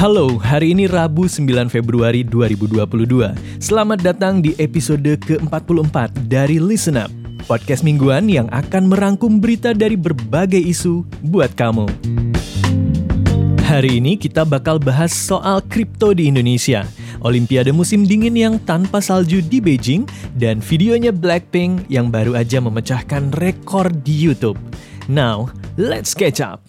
[0.00, 3.36] Halo, hari ini Rabu 9 Februari 2022.
[3.60, 7.12] Selamat datang di episode ke-44 dari Listen Up,
[7.44, 11.84] podcast mingguan yang akan merangkum berita dari berbagai isu buat kamu.
[13.60, 16.88] Hari ini kita bakal bahas soal kripto di Indonesia,
[17.20, 20.08] Olimpiade musim dingin yang tanpa salju di Beijing,
[20.40, 24.56] dan videonya Blackpink yang baru aja memecahkan rekor di YouTube.
[25.12, 26.64] Now, let's catch up.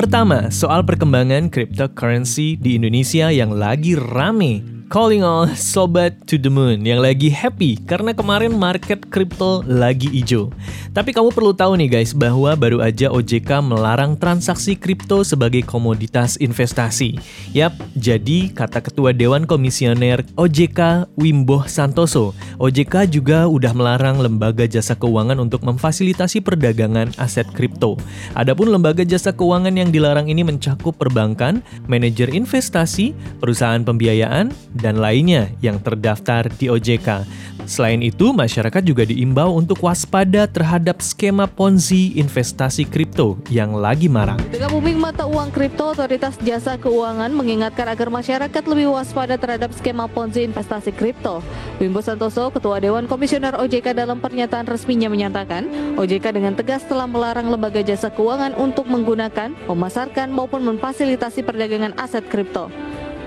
[0.00, 6.82] Pertama, soal perkembangan cryptocurrency di Indonesia yang lagi rame calling all sobat to the moon
[6.82, 10.50] yang lagi happy karena kemarin market crypto lagi hijau.
[10.90, 16.34] Tapi kamu perlu tahu nih guys bahwa baru aja OJK melarang transaksi kripto sebagai komoditas
[16.42, 17.22] investasi.
[17.54, 24.98] Yap, jadi kata Ketua Dewan Komisioner OJK Wimbo Santoso, OJK juga udah melarang lembaga jasa
[24.98, 27.94] keuangan untuk memfasilitasi perdagangan aset kripto.
[28.34, 34.50] Adapun lembaga jasa keuangan yang dilarang ini mencakup perbankan, manajer investasi, perusahaan pembiayaan,
[34.80, 37.24] dan lainnya yang terdaftar di OJK.
[37.68, 44.40] Selain itu, masyarakat juga diimbau untuk waspada terhadap skema Ponzi investasi kripto yang lagi marak.
[44.50, 50.08] Dengan booming mata uang kripto, Otoritas Jasa Keuangan mengingatkan agar masyarakat lebih waspada terhadap skema
[50.08, 51.44] Ponzi investasi kripto.
[51.78, 57.52] Wimbo Santoso, Ketua Dewan Komisioner OJK dalam pernyataan resminya menyatakan, OJK dengan tegas telah melarang
[57.52, 62.72] lembaga jasa keuangan untuk menggunakan, memasarkan maupun memfasilitasi perdagangan aset kripto.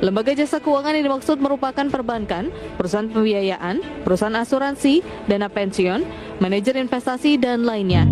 [0.04, 5.00] Lembaga jasa keuangan yang dimaksud merupakan perbankan, perusahaan pembiayaan, perusahaan asuransi,
[5.32, 6.04] dana pensiun,
[6.44, 8.04] manajer investasi, dan lainnya.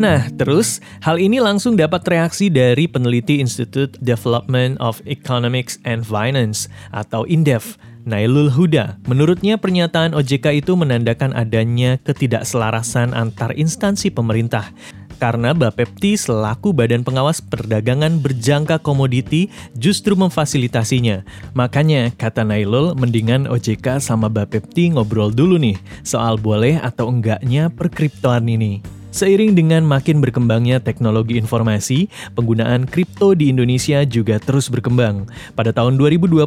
[0.00, 6.64] Nah, terus hal ini langsung dapat reaksi dari peneliti Institute Development of Economics and Finance
[6.96, 7.76] atau INDEF,
[8.08, 8.96] Nailul Huda.
[9.04, 14.72] Menurutnya pernyataan OJK itu menandakan adanya ketidakselarasan antar instansi pemerintah
[15.18, 21.26] karena Bapepti selaku badan pengawas perdagangan berjangka komoditi justru memfasilitasinya.
[21.52, 25.76] Makanya, kata Nailul, mendingan OJK sama Bapepti ngobrol dulu nih
[26.06, 28.97] soal boleh atau enggaknya perkriptoan ini.
[29.18, 32.06] Seiring dengan makin berkembangnya teknologi informasi,
[32.38, 35.26] penggunaan kripto di Indonesia juga terus berkembang.
[35.58, 36.46] Pada tahun 2021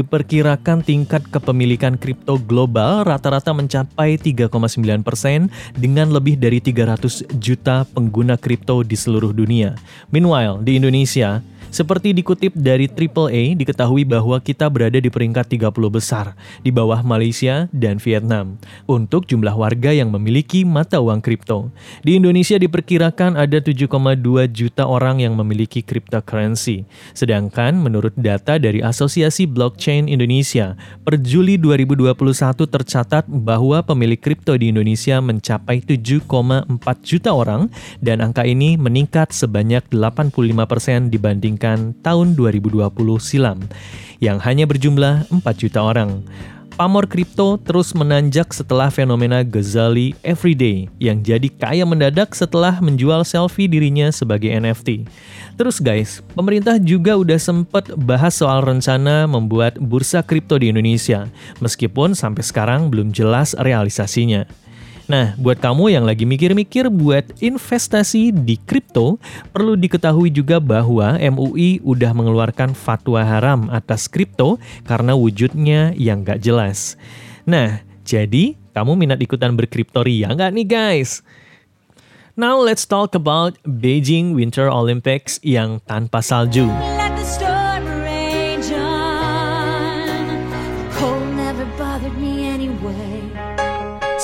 [0.00, 4.48] diperkirakan tingkat kepemilikan kripto global rata-rata mencapai 3,9
[5.04, 9.76] persen dengan lebih dari 300 juta pengguna kripto di seluruh dunia.
[10.08, 11.44] Meanwhile, di Indonesia,
[11.74, 17.66] seperti dikutip dari AAA, diketahui bahwa kita berada di peringkat 30 besar, di bawah Malaysia
[17.74, 18.56] dan Vietnam,
[18.86, 21.68] untuk jumlah warga yang memiliki mata uang kripto.
[22.06, 23.90] Di Indonesia diperkirakan ada 7,2
[24.54, 32.14] juta orang yang memiliki cryptocurrency, sedangkan menurut data dari Asosiasi Blockchain Indonesia, per Juli 2021
[32.66, 36.66] tercatat bahwa pemilik kripto di Indonesia mencapai 7,4
[37.02, 37.68] juta orang
[37.98, 43.58] dan angka ini meningkat sebanyak 85% dibanding dibandingkan tahun 2020 silam
[44.20, 46.20] yang hanya berjumlah 4 juta orang.
[46.76, 53.64] Pamor kripto terus menanjak setelah fenomena Ghazali Everyday yang jadi kaya mendadak setelah menjual selfie
[53.64, 55.08] dirinya sebagai NFT.
[55.56, 61.24] Terus guys, pemerintah juga udah sempet bahas soal rencana membuat bursa kripto di Indonesia,
[61.64, 64.44] meskipun sampai sekarang belum jelas realisasinya.
[65.06, 69.22] Nah, buat kamu yang lagi mikir-mikir buat investasi di kripto,
[69.54, 76.42] perlu diketahui juga bahwa MUI udah mengeluarkan fatwa haram atas kripto karena wujudnya yang gak
[76.42, 76.98] jelas.
[77.46, 81.22] Nah, jadi kamu minat ikutan berkripto ria nggak nih guys?
[82.36, 86.95] Now let's talk about Beijing Winter Olympics yang tanpa salju.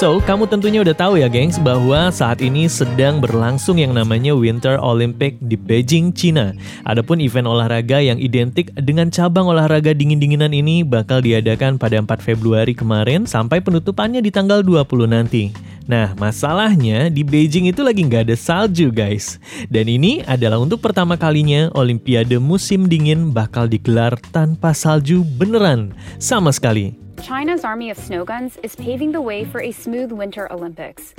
[0.02, 4.74] So, kamu tentunya udah tahu ya gengs bahwa saat ini sedang berlangsung yang namanya Winter
[4.82, 6.58] Olympic di Beijing, China.
[6.82, 12.74] Adapun event olahraga yang identik dengan cabang olahraga dingin-dinginan ini bakal diadakan pada 4 Februari
[12.74, 15.54] kemarin sampai penutupannya di tanggal 20 nanti.
[15.86, 19.38] Nah, masalahnya di Beijing itu lagi nggak ada salju guys.
[19.70, 26.50] Dan ini adalah untuk pertama kalinya Olimpiade musim dingin bakal digelar tanpa salju beneran sama
[26.50, 27.01] sekali.
[27.22, 31.14] China's army of snow guns is paving the way for a smooth Winter Olympics.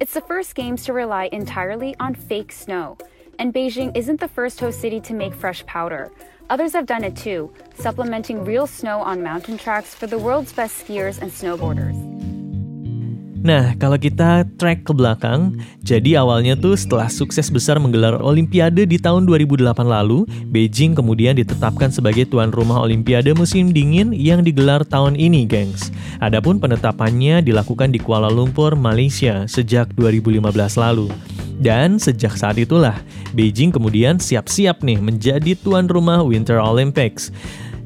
[0.00, 2.96] It's the first games to rely entirely on fake snow,
[3.38, 6.10] and Beijing isn't the first host city to make fresh powder.
[6.48, 10.86] Others have done it too, supplementing real snow on mountain tracks for the world's best
[10.86, 12.13] skiers and snowboarders.
[13.44, 18.96] Nah, kalau kita track ke belakang, jadi awalnya tuh setelah sukses besar menggelar Olimpiade di
[18.96, 25.20] tahun 2008 lalu, Beijing kemudian ditetapkan sebagai tuan rumah Olimpiade musim dingin yang digelar tahun
[25.20, 25.92] ini, gengs.
[26.24, 30.40] Adapun penetapannya dilakukan di Kuala Lumpur, Malaysia sejak 2015
[30.80, 31.12] lalu.
[31.60, 32.96] Dan sejak saat itulah,
[33.36, 37.28] Beijing kemudian siap-siap nih menjadi tuan rumah Winter Olympics.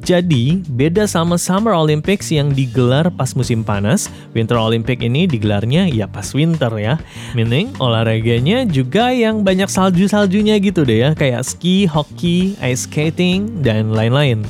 [0.08, 6.08] Jadi, beda sama Summer Olympics yang digelar pas musim panas, Winter Olympic ini digelarnya ya
[6.08, 6.96] pas winter ya.
[7.36, 13.92] Meaning, olahraganya juga yang banyak salju-saljunya gitu deh ya, kayak ski, hoki, ice skating, dan
[13.92, 14.48] lain-lain.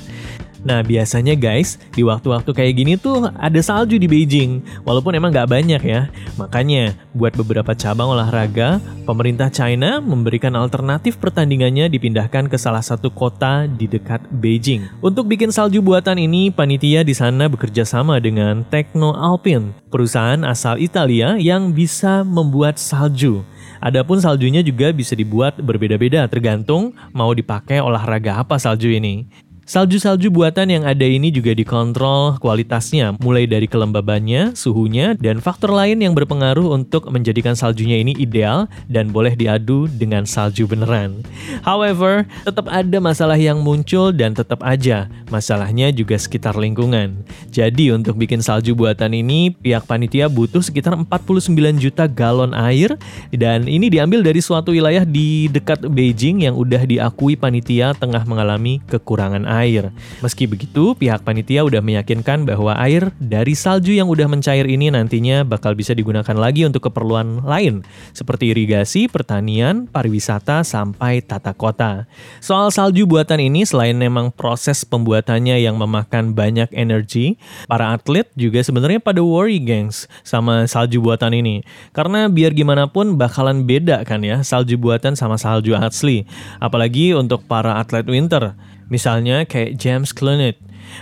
[0.68, 5.48] Nah biasanya guys, di waktu-waktu kayak gini tuh ada salju di Beijing, walaupun emang nggak
[5.48, 6.12] banyak ya.
[6.36, 8.76] Makanya, buat beberapa cabang olahraga,
[9.08, 14.84] pemerintah China memberikan alternatif pertandingannya dipindahkan ke salah satu kota di dekat Beijing.
[15.00, 20.76] Untuk bikin salju buatan ini, panitia di sana bekerja sama dengan Techno Alpine, perusahaan asal
[20.84, 23.40] Italia yang bisa membuat salju.
[23.80, 29.47] Adapun saljunya juga bisa dibuat berbeda-beda tergantung mau dipakai olahraga apa salju ini.
[29.68, 36.00] Salju-salju buatan yang ada ini juga dikontrol kualitasnya, mulai dari kelembabannya, suhunya, dan faktor lain
[36.00, 41.20] yang berpengaruh untuk menjadikan saljunya ini ideal dan boleh diadu dengan salju beneran.
[41.68, 47.20] However, tetap ada masalah yang muncul dan tetap aja masalahnya juga sekitar lingkungan.
[47.52, 52.96] Jadi untuk bikin salju buatan ini, pihak panitia butuh sekitar 49 juta galon air
[53.36, 58.80] dan ini diambil dari suatu wilayah di dekat Beijing yang udah diakui panitia tengah mengalami
[58.88, 59.90] kekurangan air air.
[60.22, 65.42] Meski begitu, pihak panitia udah meyakinkan bahwa air dari salju yang udah mencair ini nantinya
[65.42, 67.82] bakal bisa digunakan lagi untuk keperluan lain,
[68.14, 72.06] seperti irigasi, pertanian, pariwisata, sampai tata kota.
[72.38, 78.62] Soal salju buatan ini, selain memang proses pembuatannya yang memakan banyak energi, para atlet juga
[78.62, 81.66] sebenarnya pada worry gengs sama salju buatan ini.
[81.90, 86.28] Karena biar gimana pun bakalan beda kan ya salju buatan sama salju asli.
[86.62, 88.54] Apalagi untuk para atlet winter.
[88.88, 90.56] Misalnya kayak James Clunett,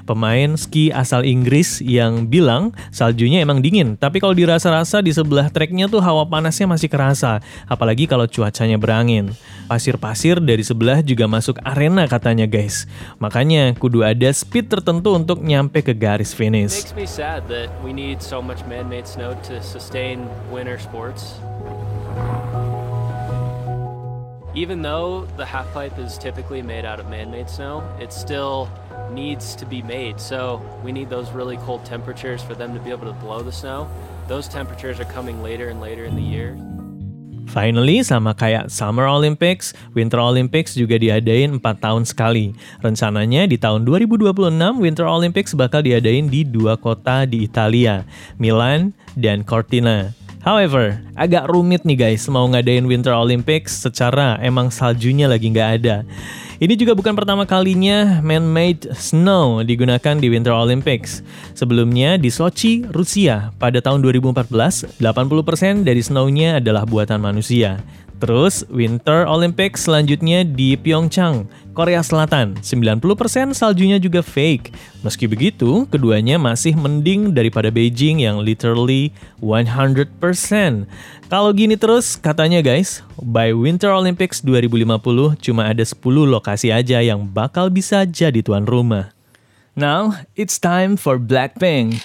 [0.04, 5.86] pemain ski asal Inggris yang bilang saljunya emang dingin, tapi kalau dirasa-rasa di sebelah treknya
[5.86, 7.38] tuh hawa panasnya masih kerasa,
[7.70, 9.30] apalagi kalau cuacanya berangin.
[9.66, 12.86] Pasir-pasir dari sebelah juga masuk arena katanya guys.
[13.18, 16.86] Makanya kudu ada speed tertentu untuk nyampe ke garis finish.
[24.56, 28.72] Even though the half pipe is typically made out of man-made snow, it still
[29.12, 30.16] needs to be made.
[30.18, 33.52] So we need those really cold temperatures for them to be able to blow the
[33.52, 33.84] snow.
[34.32, 36.56] Those temperatures are coming later and later in the year.
[37.46, 42.50] Finally, sama kayak Summer Olympics, Winter Olympics juga diadain 4 tahun sekali.
[42.82, 48.02] Rencananya di tahun 2026, Winter Olympics bakal diadain di dua kota di Italia,
[48.40, 50.25] Milan dan Cortina.
[50.46, 56.06] However, agak rumit nih guys mau ngadain Winter Olympics secara emang saljunya lagi nggak ada.
[56.62, 61.26] Ini juga bukan pertama kalinya man-made snow digunakan di Winter Olympics.
[61.58, 67.82] Sebelumnya di Sochi, Rusia, pada tahun 2014, 80% dari snow-nya adalah buatan manusia.
[68.22, 72.56] Terus Winter Olympics selanjutnya di Pyeongchang, Korea Selatan.
[72.64, 74.72] 90% saljunya juga fake.
[75.04, 79.12] Meski begitu, keduanya masih mending daripada Beijing yang literally
[79.44, 80.08] 100%.
[81.28, 87.28] Kalau gini terus, katanya guys, by Winter Olympics 2050 cuma ada 10 lokasi aja yang
[87.28, 89.12] bakal bisa jadi tuan rumah.
[89.76, 92.00] Now, it's time for Blackpink.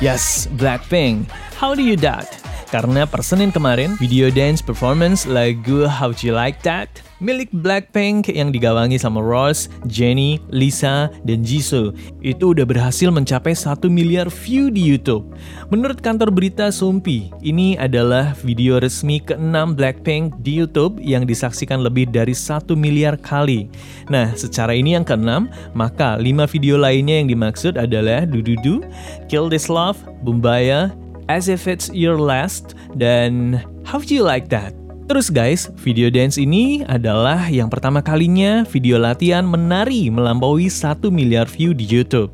[0.00, 1.28] Yes, Blackpink.
[1.56, 2.43] How do you that?
[2.74, 6.90] Karena per Senin kemarin, video dance performance lagu How You Like That
[7.22, 13.86] milik Blackpink yang digawangi sama Ross, Jennie, Lisa, dan Jisoo itu udah berhasil mencapai 1
[13.88, 15.24] miliar view di YouTube.
[15.72, 22.10] Menurut kantor berita Sumpi, ini adalah video resmi ke-6 Blackpink di YouTube yang disaksikan lebih
[22.10, 23.72] dari 1 miliar kali.
[24.12, 28.84] Nah, secara ini yang ke-6, maka 5 video lainnya yang dimaksud adalah Dududu,
[29.32, 30.92] Kill This Love, Bumbaya,
[31.28, 34.83] As If It's Your Last, dan How Do You Like That?
[35.04, 41.44] Terus guys, video dance ini adalah yang pertama kalinya video latihan menari melampaui 1 miliar
[41.44, 42.32] view di YouTube.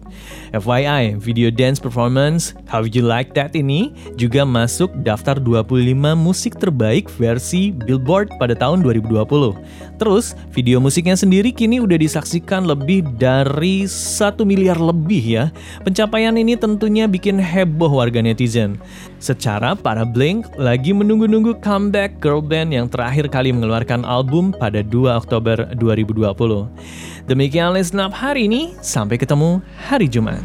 [0.55, 7.11] FYI, video dance performance How You Like That ini juga masuk daftar 25 musik terbaik
[7.11, 9.19] versi Billboard pada tahun 2020.
[9.99, 15.45] Terus, video musiknya sendiri kini udah disaksikan lebih dari 1 miliar lebih ya.
[15.83, 18.79] Pencapaian ini tentunya bikin heboh warga netizen.
[19.19, 24.85] Secara para Blink lagi menunggu-nunggu comeback girl band band yang terakhir kali mengeluarkan album pada
[24.85, 26.69] 2 Oktober 2020.
[27.25, 30.45] Demikian Listen hari ini, sampai ketemu hari Jumat.